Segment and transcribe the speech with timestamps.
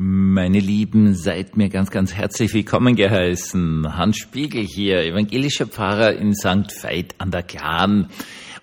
[0.00, 3.96] Meine Lieben, seid mir ganz, ganz herzlich willkommen geheißen.
[3.96, 6.84] Hans Spiegel hier, evangelischer Pfarrer in St.
[6.84, 8.08] Veit an der Glan.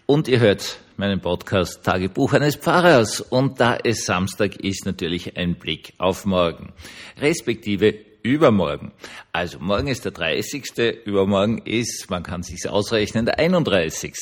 [0.06, 3.20] Und ihr hört meinen Podcast Tagebuch eines Pfarrers.
[3.20, 6.72] Und da es Samstag ist, natürlich ein Blick auf morgen.
[7.20, 8.94] Respektive übermorgen.
[9.34, 11.04] Also morgen ist der 30.
[11.04, 14.14] Übermorgen ist, man kann sich's ausrechnen, der 31.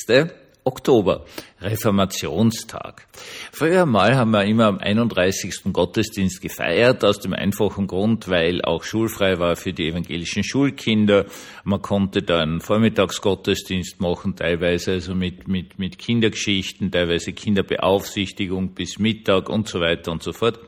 [0.66, 1.26] Oktober,
[1.60, 3.06] Reformationstag.
[3.52, 5.72] Früher mal haben wir immer am 31.
[5.72, 11.26] Gottesdienst gefeiert, aus dem einfachen Grund, weil auch schulfrei war für die evangelischen Schulkinder.
[11.64, 19.50] Man konnte dann Vormittagsgottesdienst machen, teilweise also mit, mit, mit Kindergeschichten, teilweise Kinderbeaufsichtigung bis Mittag
[19.50, 20.58] und so weiter und so fort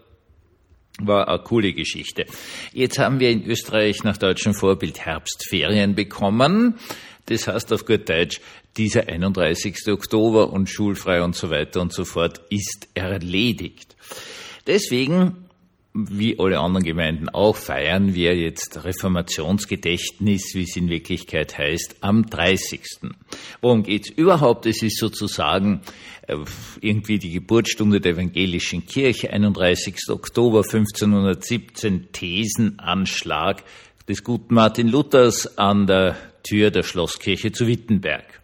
[0.99, 2.25] war eine coole Geschichte.
[2.73, 6.79] Jetzt haben wir in Österreich nach deutschem Vorbild Herbstferien bekommen.
[7.27, 8.41] Das heißt auf gut Deutsch,
[8.77, 9.89] dieser 31.
[9.89, 13.97] Oktober und schulfrei und so weiter und so fort ist erledigt.
[14.67, 15.49] Deswegen,
[15.93, 22.27] wie alle anderen Gemeinden auch, feiern wir jetzt Reformationsgedächtnis, wie es in Wirklichkeit heißt, am
[22.27, 22.81] 30.
[23.61, 24.67] Worum geht's überhaupt?
[24.67, 25.81] Es ist sozusagen
[26.29, 26.37] äh,
[26.81, 29.97] irgendwie die Geburtsstunde der evangelischen Kirche, 31.
[30.11, 33.65] Oktober 1517, Thesenanschlag
[34.09, 36.17] des guten Martin Luthers an der
[36.47, 38.41] Tür der Schlosskirche zu Wittenberg.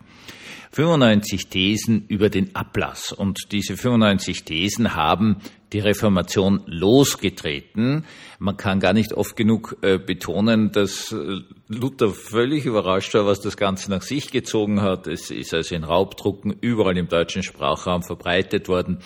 [0.72, 3.12] 95 Thesen über den Ablass.
[3.12, 5.36] Und diese 95 Thesen haben
[5.72, 8.06] die Reformation losgetreten.
[8.38, 13.40] Man kann gar nicht oft genug äh, betonen, dass äh, Luther völlig überrascht war, was
[13.40, 15.06] das Ganze nach sich gezogen hat.
[15.06, 19.00] Es ist also in Raubdrucken überall im deutschen Sprachraum verbreitet worden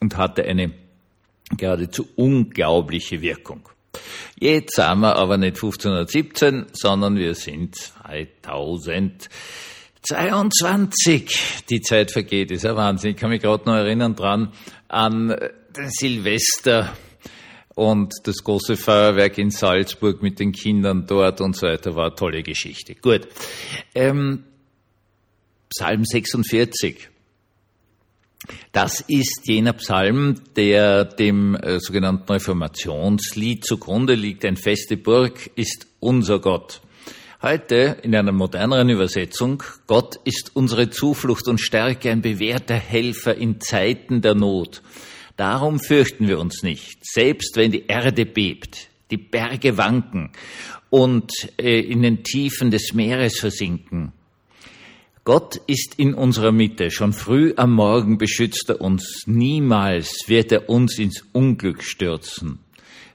[0.00, 0.74] und hatte eine
[1.56, 3.68] geradezu unglaubliche Wirkung.
[4.40, 7.76] Jetzt sind wir aber nicht 1517, sondern wir sind
[10.02, 11.64] 2022.
[11.68, 13.10] Die Zeit vergeht, ist ja Wahnsinn.
[13.12, 14.52] Ich kann mich gerade noch erinnern dran
[14.86, 15.28] an
[15.76, 16.92] den Silvester
[17.74, 22.14] und das große Feuerwerk in Salzburg mit den Kindern dort und so weiter war eine
[22.14, 22.94] tolle Geschichte.
[22.94, 23.26] Gut.
[23.94, 24.44] Ähm,
[25.68, 27.08] Psalm 46.
[28.72, 34.44] Das ist jener Psalm, der dem äh, sogenannten Reformationslied zugrunde liegt.
[34.44, 36.80] Ein feste Burg ist unser Gott.
[37.42, 43.60] Heute in einer moderneren Übersetzung, Gott ist unsere Zuflucht und Stärke, ein bewährter Helfer in
[43.60, 44.82] Zeiten der Not.
[45.36, 50.32] Darum fürchten wir uns nicht, selbst wenn die Erde bebt, die Berge wanken
[50.90, 54.12] und äh, in den Tiefen des Meeres versinken
[55.24, 56.90] Gott ist in unserer Mitte.
[56.90, 59.24] Schon früh am Morgen beschützt er uns.
[59.26, 62.60] Niemals wird er uns ins Unglück stürzen.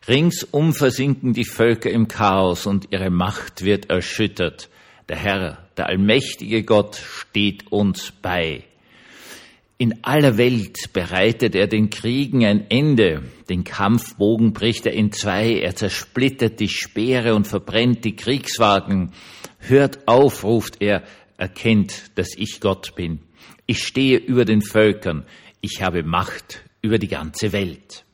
[0.07, 4.69] Ringsum versinken die Völker im Chaos und ihre Macht wird erschüttert.
[5.07, 8.63] Der Herr, der allmächtige Gott, steht uns bei.
[9.77, 13.23] In aller Welt bereitet er den Kriegen ein Ende.
[13.49, 15.59] Den Kampfbogen bricht er in zwei.
[15.59, 19.11] Er zersplittert die Speere und verbrennt die Kriegswagen.
[19.59, 21.03] Hört auf, ruft er,
[21.43, 23.19] erkennt, dass ich Gott bin.
[23.65, 25.25] Ich stehe über den Völkern.
[25.59, 28.05] Ich habe Macht über die ganze Welt.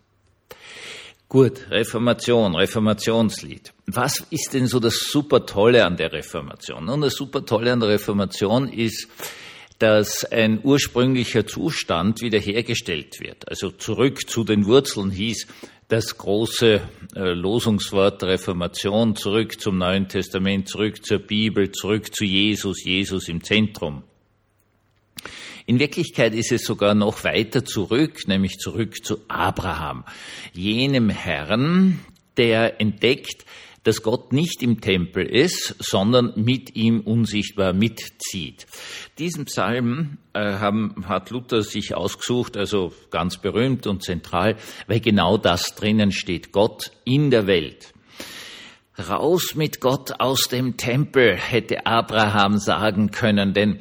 [1.28, 3.72] Gut, Reformation, Reformationslied.
[3.86, 6.86] Was ist denn so das super Tolle an der Reformation?
[6.86, 9.08] Nun, das super Tolle an der Reformation ist,
[9.78, 13.48] dass ein ursprünglicher Zustand wiederhergestellt wird.
[13.48, 15.46] Also zurück zu den Wurzeln hieß
[15.90, 16.82] das große
[17.16, 23.44] äh, Losungswort Reformation zurück zum Neuen Testament, zurück zur Bibel, zurück zu Jesus, Jesus im
[23.44, 24.04] Zentrum.
[25.66, 30.06] In Wirklichkeit ist es sogar noch weiter zurück, nämlich zurück zu Abraham,
[30.54, 32.00] jenem Herrn,
[32.38, 33.46] der entdeckt,
[33.84, 38.68] dass Gott nicht im Tempel ist, sondern mit ihm unsichtbar mitzieht.
[39.18, 44.58] Diesen Psalm äh, haben, hat Luther sich ausgesucht, also ganz berühmt und zentral,
[44.88, 46.52] weil genau das drinnen steht.
[46.52, 47.94] Gott in der Welt.
[48.98, 53.80] Raus mit Gott aus dem Tempel, hätte Abraham sagen können, denn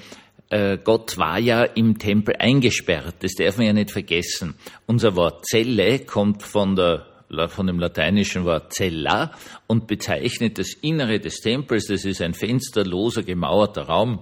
[0.51, 3.17] äh, Gott war ja im Tempel eingesperrt.
[3.21, 4.55] Das darf man ja nicht vergessen.
[4.87, 7.07] Unser Wort Zelle kommt von der
[7.49, 9.33] von dem lateinischen Wort cella
[9.67, 11.87] und bezeichnet das Innere des Tempels.
[11.87, 14.21] Das ist ein fensterloser, gemauerter Raum,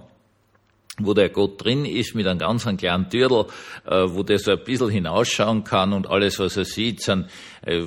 [0.99, 3.45] wo der Gott drin ist mit einem ganz kleinen Türl,
[3.85, 7.27] äh, wo der so ein bisschen hinausschauen kann und alles, was er sieht, sind
[7.61, 7.83] äh,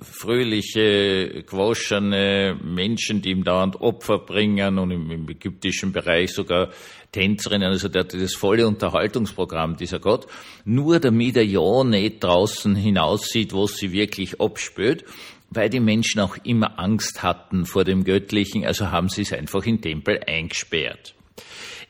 [0.00, 6.70] fröhliche, gewaschene Menschen, die ihm dauernd Opfer bringen und im, im ägyptischen Bereich sogar
[7.10, 10.26] Tänzerinnen, also der hat das volle Unterhaltungsprogramm, dieser Gott,
[10.64, 15.04] nur damit er ja nicht draußen hinaussieht, wo sie wirklich abspürt,
[15.50, 19.64] weil die Menschen auch immer Angst hatten vor dem Göttlichen, also haben sie es einfach
[19.64, 21.14] in Tempel eingesperrt.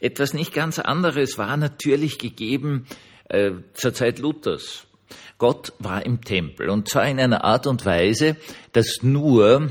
[0.00, 2.86] Etwas nicht ganz anderes war natürlich gegeben
[3.28, 4.86] äh, zur Zeit Luthers.
[5.38, 8.36] Gott war im Tempel und zwar in einer Art und Weise,
[8.72, 9.70] dass nur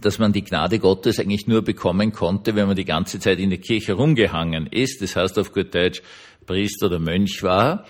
[0.00, 3.50] dass man die Gnade Gottes eigentlich nur bekommen konnte, wenn man die ganze Zeit in
[3.50, 6.02] der Kirche rumgehangen ist, das heißt auf gut Deutsch
[6.46, 7.86] Priester oder Mönch war.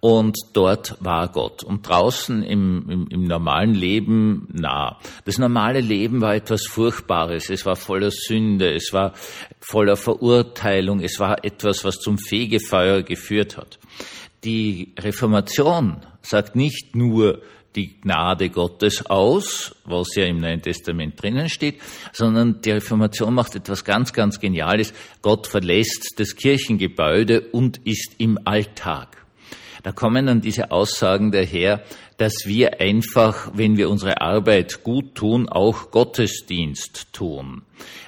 [0.00, 1.64] Und dort war Gott.
[1.64, 4.98] Und draußen im, im, im normalen Leben nah.
[5.24, 7.50] Das normale Leben war etwas Furchtbares.
[7.50, 8.72] Es war voller Sünde.
[8.74, 9.12] Es war
[9.58, 11.00] voller Verurteilung.
[11.00, 13.80] Es war etwas, was zum Fegefeuer geführt hat.
[14.44, 17.42] Die Reformation sagt nicht nur,
[17.74, 21.80] die Gnade Gottes aus, was ja im Neuen Testament drinnen steht,
[22.12, 24.92] sondern die Reformation macht etwas ganz, ganz Geniales.
[25.22, 29.27] Gott verlässt das Kirchengebäude und ist im Alltag.
[29.82, 31.82] Da kommen dann diese Aussagen daher,
[32.18, 37.62] dass wir einfach, wenn wir unsere Arbeit gut tun, auch Gottesdienst tun,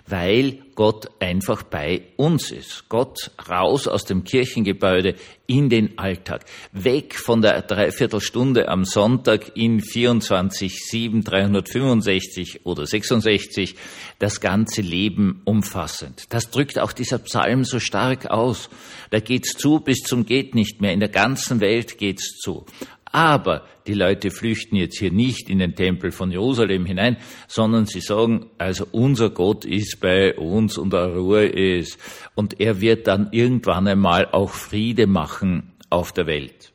[0.07, 2.89] weil Gott einfach bei uns ist.
[2.89, 5.15] Gott raus aus dem Kirchengebäude
[5.47, 13.77] in den Alltag, weg von der Dreiviertelstunde am Sonntag in 24, 7, 365 oder 66,
[14.19, 16.25] das ganze Leben umfassend.
[16.31, 18.71] Das drückt auch dieser Psalm so stark aus.
[19.11, 20.93] Da geht's zu bis zum geht nicht mehr.
[20.93, 22.65] In der ganzen Welt geht's zu.
[23.13, 27.17] Aber die Leute flüchten jetzt hier nicht in den Tempel von Jerusalem hinein,
[27.49, 31.99] sondern sie sagen, also unser Gott ist bei uns und der Ruhe ist.
[32.37, 36.73] Und er wird dann irgendwann einmal auch Friede machen auf der Welt.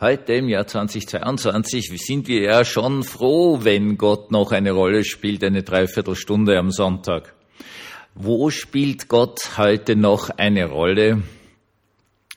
[0.00, 5.42] Heute im Jahr 2022 sind wir ja schon froh, wenn Gott noch eine Rolle spielt,
[5.42, 7.34] eine Dreiviertelstunde am Sonntag.
[8.14, 11.22] Wo spielt Gott heute noch eine Rolle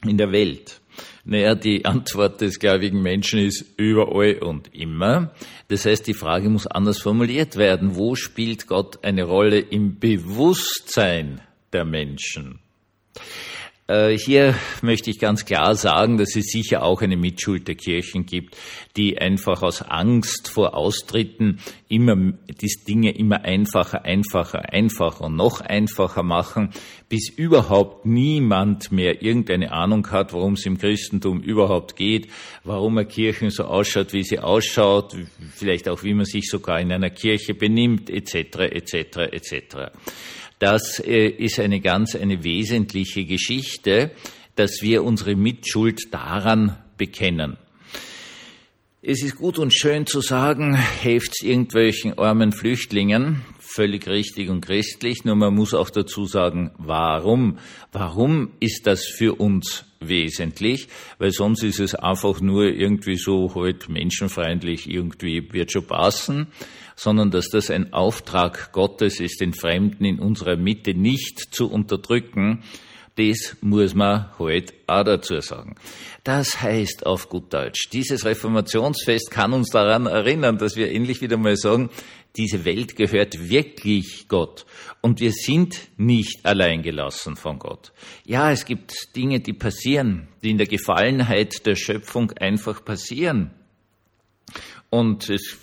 [0.04, 0.81] in der Welt?
[1.24, 5.34] Naja, die Antwort des gläubigen Menschen ist überall und immer.
[5.68, 7.96] Das heißt, die Frage muss anders formuliert werden.
[7.96, 11.42] Wo spielt Gott eine Rolle im Bewusstsein
[11.74, 12.60] der Menschen?
[13.92, 18.26] Äh, hier möchte ich ganz klar sagen, dass es sicher auch eine Mitschuld der Kirchen
[18.26, 18.56] gibt,
[18.96, 21.60] die einfach aus Angst vor Austritten
[21.90, 26.70] immer die Dinge immer einfacher, einfacher, einfacher und noch einfacher machen,
[27.10, 32.30] bis überhaupt niemand mehr irgendeine Ahnung hat, worum es im Christentum überhaupt geht,
[32.64, 35.18] warum eine Kirche so ausschaut, wie sie ausschaut,
[35.54, 38.36] vielleicht auch wie man sich sogar in einer Kirche benimmt, etc.,
[38.72, 39.92] etc., etc.
[40.62, 44.12] Das äh, ist eine ganz, eine wesentliche Geschichte,
[44.56, 47.58] dass wir unsere Mitschuld daran bekennen.
[49.02, 55.26] Es ist gut und schön zu sagen, helft irgendwelchen armen Flüchtlingen, völlig richtig und christlich,
[55.26, 57.58] nur man muss auch dazu sagen, warum?
[57.92, 60.90] Warum ist das für uns wesentlich?
[61.18, 66.50] Weil sonst ist es einfach nur irgendwie so halt menschenfreundlich, irgendwie wird schon passen
[67.02, 72.62] sondern dass das ein Auftrag Gottes ist, den Fremden in unserer Mitte nicht zu unterdrücken,
[73.16, 75.76] das muss man halt auch dazu sagen.
[76.24, 81.38] Das heißt auf gut Deutsch, dieses Reformationsfest kann uns daran erinnern, dass wir endlich wieder
[81.38, 81.90] mal sagen,
[82.38, 84.68] diese Welt gehört wirklich Gott
[85.02, 87.94] und wir sind nicht allein gelassen von Gott.
[88.26, 93.50] Ja, es gibt Dinge, die passieren, die in der Gefallenheit der Schöpfung einfach passieren.
[94.92, 95.58] Und es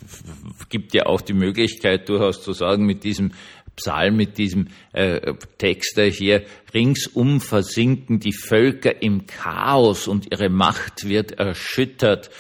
[0.71, 3.33] gibt ja auch die Möglichkeit, durchaus zu sagen, mit diesem
[3.77, 11.07] Psalm, mit diesem äh, Text hier, ringsum versinken die Völker im Chaos und ihre Macht
[11.07, 12.31] wird erschüttert.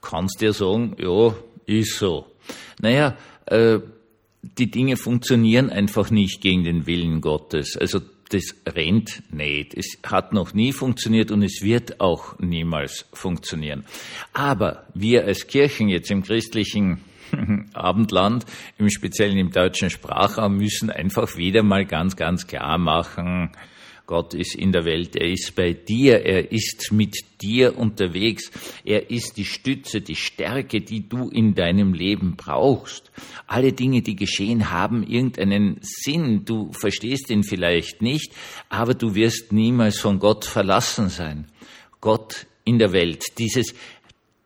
[0.00, 1.32] Kannst dir sagen, ja,
[1.66, 2.26] ist so.
[2.80, 3.16] Naja,
[3.46, 3.78] äh,
[4.42, 7.76] die Dinge funktionieren einfach nicht gegen den Willen Gottes.
[7.76, 8.00] Also
[8.32, 9.74] das rennt nicht.
[9.74, 13.84] Es hat noch nie funktioniert und es wird auch niemals funktionieren.
[14.32, 17.00] Aber wir als Kirchen jetzt im christlichen
[17.72, 18.44] Abendland,
[18.78, 23.50] im Speziellen im deutschen Sprachraum, müssen einfach wieder mal ganz, ganz klar machen,
[24.12, 28.50] Gott ist in der Welt, er ist bei dir, er ist mit dir unterwegs,
[28.84, 33.10] er ist die Stütze, die Stärke, die du in deinem Leben brauchst.
[33.46, 38.34] Alle Dinge, die geschehen, haben irgendeinen Sinn, du verstehst ihn vielleicht nicht,
[38.68, 41.46] aber du wirst niemals von Gott verlassen sein.
[42.02, 43.74] Gott in der Welt, dieses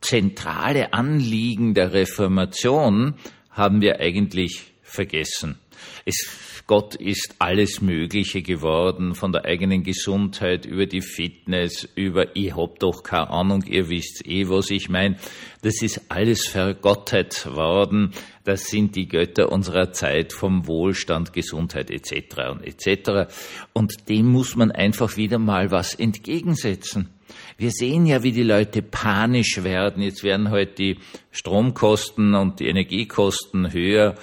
[0.01, 3.15] zentrale Anliegen der Reformation
[3.51, 5.59] haben wir eigentlich vergessen.
[6.05, 12.57] Es, Gott ist alles Mögliche geworden, von der eigenen Gesundheit über die Fitness, über ich
[12.57, 15.17] hab doch keine Ahnung, ihr wisst eh, was ich meine.
[15.63, 18.11] Das ist alles vergottet worden.
[18.43, 22.51] Das sind die Götter unserer Zeit vom Wohlstand, Gesundheit etc.
[22.51, 23.33] und etc.
[23.73, 27.11] Und dem muss man einfach wieder mal was entgegensetzen.
[27.59, 30.03] Wir sehen ja, wie die Leute panisch werden.
[30.03, 30.99] Jetzt werden heute halt die
[31.31, 34.17] Stromkosten und die Energiekosten höher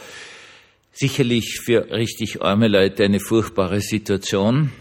[0.94, 4.72] sicherlich für richtig arme Leute eine furchtbare Situation.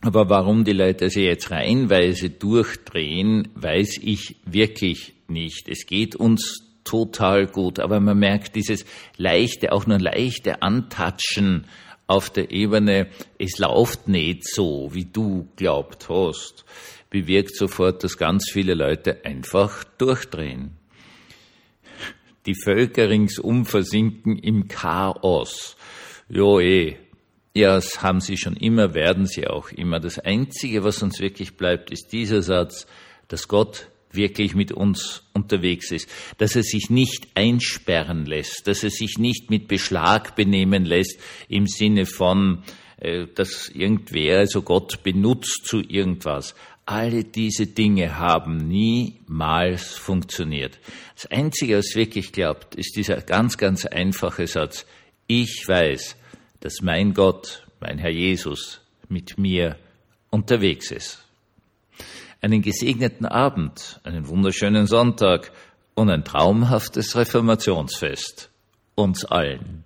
[0.00, 5.68] Aber warum die Leute also jetzt reihenweise durchdrehen, weiß ich wirklich nicht.
[5.68, 8.84] Es geht uns total gut, aber man merkt dieses
[9.16, 11.66] leichte, auch nur leichte Antatschen
[12.08, 16.64] auf der Ebene, es läuft nicht so, wie du glaubt hast,
[17.10, 20.76] bewirkt sofort, dass ganz viele Leute einfach durchdrehen.
[22.46, 25.76] Die Völker ringsum versinken im Chaos.
[26.28, 26.96] Jo eh,
[27.54, 30.00] ja, das haben sie schon immer, werden sie auch immer.
[30.00, 32.86] Das Einzige, was uns wirklich bleibt, ist dieser Satz,
[33.28, 36.08] dass Gott wirklich mit uns unterwegs ist,
[36.38, 41.18] dass er sich nicht einsperren lässt, dass er sich nicht mit Beschlag benehmen lässt
[41.48, 42.62] im Sinne von,
[42.98, 46.54] äh, dass irgendwer, also Gott benutzt zu irgendwas.
[46.92, 50.78] Alle diese Dinge haben niemals funktioniert.
[51.14, 54.84] Das Einzige, was wirklich klappt, ist dieser ganz, ganz einfache Satz.
[55.26, 56.16] Ich weiß,
[56.60, 59.76] dass mein Gott, mein Herr Jesus, mit mir
[60.30, 61.22] unterwegs ist
[62.42, 65.52] einen gesegneten Abend, einen wunderschönen Sonntag
[65.94, 68.50] und ein traumhaftes Reformationsfest
[68.96, 69.84] uns allen.